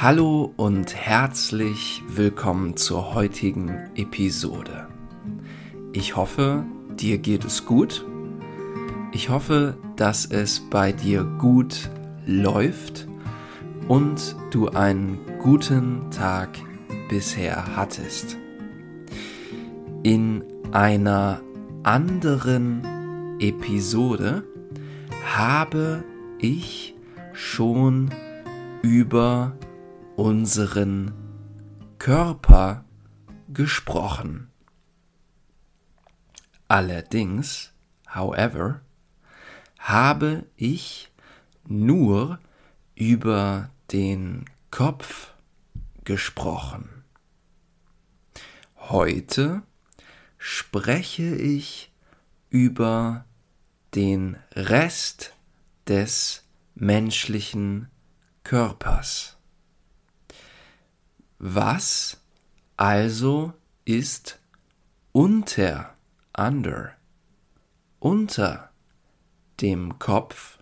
[0.00, 4.86] Hallo und herzlich willkommen zur heutigen Episode.
[5.92, 6.64] Ich hoffe,
[6.94, 8.06] dir geht es gut.
[9.10, 11.90] Ich hoffe, dass es bei dir gut
[12.26, 13.08] läuft
[13.88, 16.50] und du einen guten Tag
[17.08, 18.38] bisher hattest.
[20.04, 21.40] In einer
[21.82, 22.84] anderen
[23.40, 24.44] Episode
[25.24, 26.04] habe
[26.38, 26.94] ich
[27.32, 28.10] schon
[28.82, 29.58] über
[30.18, 31.12] unseren
[32.00, 32.84] Körper
[33.54, 34.50] gesprochen.
[36.66, 37.72] Allerdings,
[38.08, 38.80] however,
[39.78, 41.12] habe ich
[41.68, 42.40] nur
[42.96, 45.34] über den Kopf
[46.02, 47.04] gesprochen.
[48.76, 49.62] Heute
[50.36, 51.92] spreche ich
[52.50, 53.24] über
[53.94, 55.32] den Rest
[55.86, 56.44] des
[56.74, 57.88] menschlichen
[58.42, 59.37] Körpers.
[61.40, 62.20] Was
[62.76, 63.52] also
[63.84, 64.40] ist
[65.12, 65.94] unter,
[66.36, 66.96] under,
[68.00, 68.70] unter
[69.60, 70.58] dem Kopf?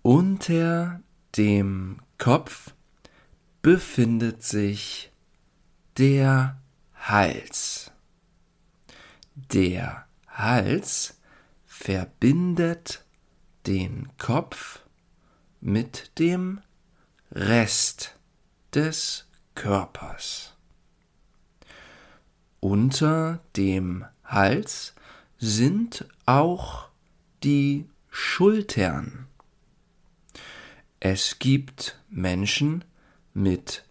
[0.00, 1.02] Unter
[1.36, 2.72] dem Kopf
[3.60, 5.12] befindet sich
[5.98, 6.58] der
[6.94, 7.90] Hals.
[9.34, 11.20] Der Hals
[11.66, 13.04] verbindet
[13.66, 14.80] den Kopf
[15.60, 16.62] mit dem
[17.30, 18.13] Rest
[18.74, 20.54] des Körpers.
[22.60, 24.94] Unter dem Hals
[25.38, 26.88] sind auch
[27.42, 29.26] die Schultern.
[30.98, 32.84] Es gibt Menschen
[33.34, 33.84] mit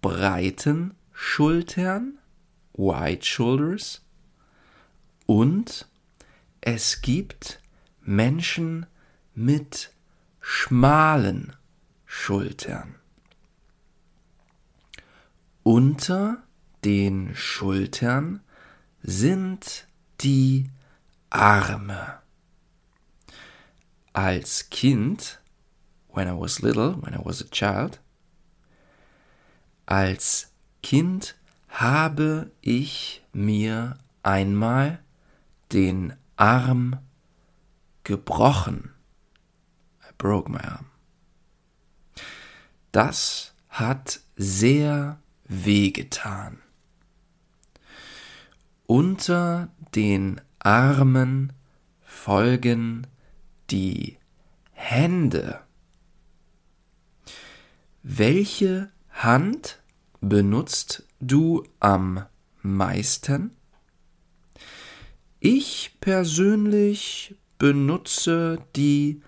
[0.00, 2.18] breiten Schultern,
[2.74, 4.02] wide shoulders,
[5.26, 5.88] und
[6.60, 7.60] es gibt
[8.02, 8.86] Menschen
[9.34, 9.90] mit
[10.40, 11.56] schmalen
[12.06, 12.94] Schultern.
[15.64, 16.42] Unter
[16.84, 18.42] den Schultern
[19.02, 19.88] sind
[20.20, 20.70] die
[21.30, 22.20] Arme.
[24.12, 25.40] Als Kind,
[26.12, 27.98] when I was little, when I was a child,
[29.86, 30.52] als
[30.82, 31.34] Kind
[31.70, 35.02] habe ich mir einmal
[35.72, 36.98] den Arm
[38.04, 38.92] gebrochen.
[40.06, 40.90] I broke my arm.
[42.92, 46.58] Das hat sehr wehgetan.
[48.86, 51.52] Unter den Armen
[52.02, 53.06] folgen
[53.70, 54.18] die
[54.72, 55.60] Hände.
[58.02, 59.82] Welche Hand
[60.20, 62.26] benutzt du am
[62.62, 63.50] meisten?
[65.40, 69.22] Ich persönlich benutze die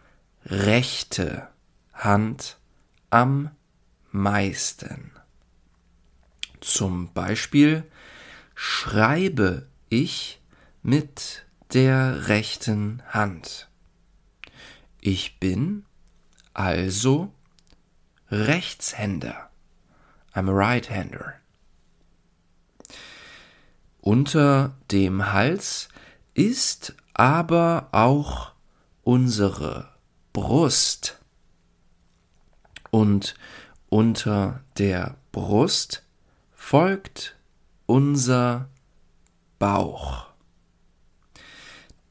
[0.44, 1.48] rechte
[1.92, 2.58] Hand
[3.10, 3.50] am
[4.10, 5.12] meisten.
[6.60, 7.84] Zum Beispiel
[8.54, 10.40] schreibe ich
[10.82, 13.68] mit der rechten Hand.
[15.00, 15.84] Ich bin
[16.54, 17.32] also
[18.30, 19.50] Rechtshänder.
[20.34, 21.34] I'm a right-hander.
[24.00, 25.88] Unter dem Hals
[26.34, 28.52] ist aber auch
[29.02, 29.88] unsere
[30.32, 31.18] Brust.
[32.90, 33.34] Und
[33.88, 36.05] unter der Brust
[36.68, 37.36] folgt
[37.86, 38.68] unser
[39.60, 40.26] Bauch.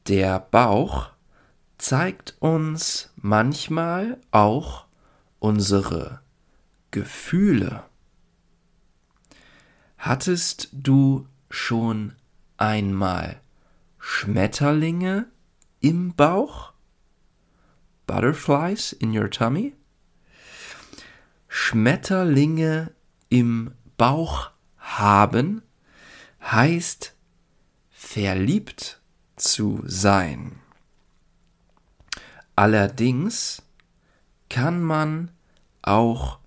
[0.08, 1.10] Der Bauch
[1.76, 4.86] zeigt uns manchmal auch
[5.40, 6.22] unsere
[6.90, 7.84] Gefühle.
[9.98, 12.14] Hattest du schon
[12.56, 13.42] einmal
[13.98, 15.26] Schmetterlinge
[15.80, 16.72] im Bauch?
[18.06, 19.74] Butterflies in your tummy?
[21.46, 22.94] Schmetterlinge
[23.28, 25.62] im Bauch haben
[26.42, 27.14] heißt
[27.90, 29.00] verliebt
[29.36, 30.60] zu sein.
[32.54, 33.62] Allerdings
[34.48, 35.30] kann man
[35.82, 36.38] auch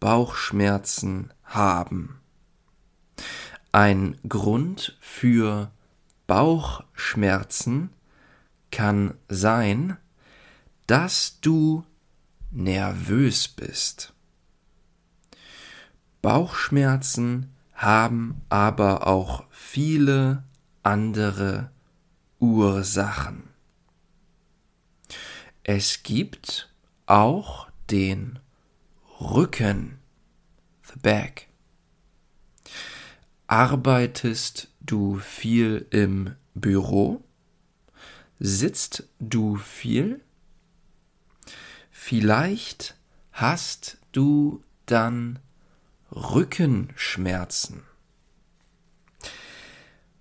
[0.00, 2.20] Bauchschmerzen haben.
[3.72, 5.70] Ein Grund für
[6.26, 7.90] Bauchschmerzen
[8.70, 9.96] kann sein,
[10.86, 11.84] dass du
[12.50, 14.14] nervös bist.
[16.22, 20.42] Bauchschmerzen haben aber auch viele
[20.82, 21.70] andere
[22.40, 23.44] Ursachen.
[25.62, 26.70] Es gibt
[27.06, 28.38] auch den
[29.20, 29.98] Rücken,
[30.82, 31.48] the back.
[33.46, 37.22] Arbeitest du viel im Büro?
[38.40, 40.20] Sitzt du viel?
[41.90, 42.96] Vielleicht
[43.32, 45.38] hast du dann
[46.10, 47.82] Rückenschmerzen.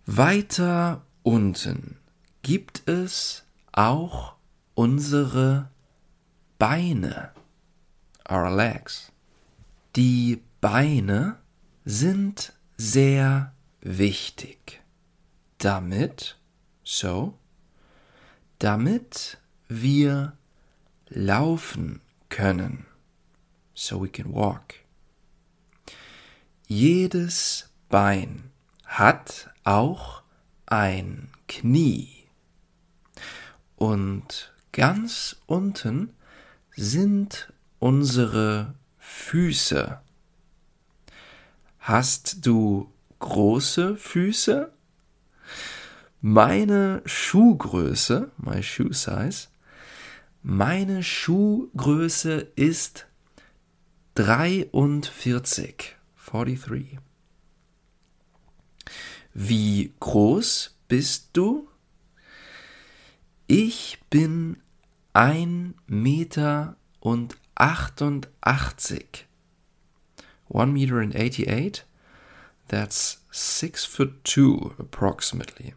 [0.06, 1.98] Weiter unten
[2.42, 4.36] gibt es auch
[4.74, 5.70] unsere
[6.58, 7.32] Beine,
[8.30, 9.12] our legs.
[9.96, 11.38] Die Beine
[11.86, 14.82] sind sehr wichtig.
[15.58, 16.38] Damit,
[16.84, 17.38] so,
[18.60, 19.38] damit
[19.68, 20.38] wir
[21.10, 22.86] laufen können.
[23.74, 24.87] So we can walk.
[26.70, 28.52] Jedes Bein
[28.84, 30.22] hat auch
[30.66, 32.10] ein Knie.
[33.78, 36.12] Und ganz unten
[36.76, 40.02] sind unsere Füße.
[41.80, 44.70] Hast du große Füße?
[46.20, 49.48] Meine Schuhgröße, my shoe size,
[50.44, 53.08] meine Schuhgröße ist
[54.16, 55.97] 43.
[56.28, 57.00] 43.
[59.34, 61.70] Wie groß bist du?
[63.48, 64.58] Ich bin
[65.14, 69.26] ein Meter und 88.
[70.50, 71.86] One meter and 88.
[72.68, 75.76] That's six foot two approximately.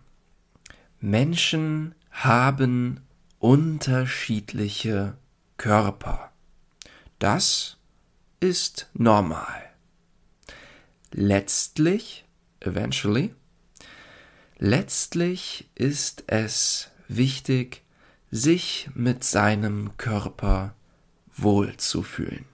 [1.00, 3.00] Menschen haben
[3.38, 5.16] unterschiedliche
[5.56, 6.32] Körper.
[7.18, 7.76] Das
[8.40, 9.69] ist normal.
[11.12, 12.24] Letztlich,
[12.60, 13.34] eventually,
[14.58, 17.82] letztlich ist es wichtig,
[18.30, 20.74] sich mit seinem Körper
[21.36, 22.44] wohlzufühlen.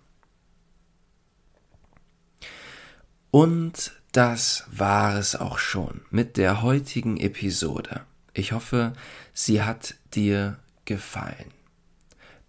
[3.31, 8.06] Und das war es auch schon mit der heutigen Episode.
[8.32, 8.94] Ich hoffe,
[9.35, 11.56] sie hat dir gefallen.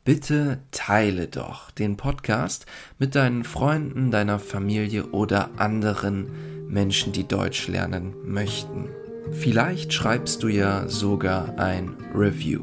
[0.07, 2.65] Bitte teile doch den Podcast
[2.97, 6.29] mit deinen Freunden, deiner Familie oder anderen
[6.69, 8.87] Menschen, die Deutsch lernen möchten.
[9.33, 12.61] Vielleicht schreibst du ja sogar ein Review.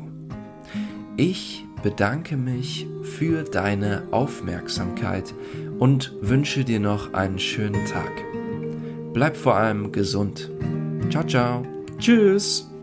[1.18, 5.34] Ich bedanke mich für deine Aufmerksamkeit
[5.78, 8.10] und wünsche dir noch einen schönen Tag.
[9.12, 10.50] Bleib vor allem gesund.
[11.10, 11.62] Ciao, ciao.
[11.98, 12.73] Tschüss.